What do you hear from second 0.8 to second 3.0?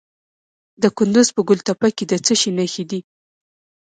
د کندز په ګل تپه کې د څه شي نښې دي؟